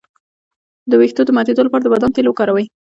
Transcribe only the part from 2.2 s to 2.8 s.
وکاروئ